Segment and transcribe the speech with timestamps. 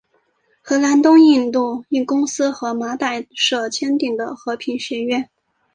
[0.63, 3.05] 荷兰东印度公司和麻豆
[3.35, 5.29] 社签订的和平协约。